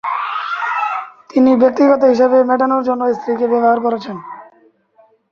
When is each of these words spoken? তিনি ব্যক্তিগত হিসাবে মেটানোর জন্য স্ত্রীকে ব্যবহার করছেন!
তিনি 1.29 1.51
ব্যক্তিগত 1.55 2.01
হিসাবে 2.03 2.37
মেটানোর 2.49 2.81
জন্য 2.83 3.01
স্ত্রীকে 3.13 3.45
ব্যবহার 3.47 3.79
করছেন! 3.79 4.17